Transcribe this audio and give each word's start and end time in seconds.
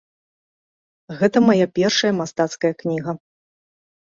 Гэта 1.19 1.37
мая 1.49 1.67
першая 1.81 2.13
мастацкая 2.21 2.73
кніга. 2.81 3.11